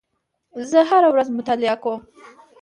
[0.69, 2.01] زه هره ورځ مطالعه کوم.